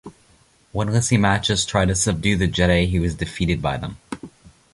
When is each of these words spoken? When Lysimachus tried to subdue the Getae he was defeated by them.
When 0.71 0.87
Lysimachus 0.87 1.63
tried 1.63 1.89
to 1.89 1.95
subdue 1.95 2.35
the 2.35 2.47
Getae 2.47 2.87
he 2.89 2.97
was 2.97 3.13
defeated 3.13 3.61
by 3.61 3.77
them. 3.77 3.97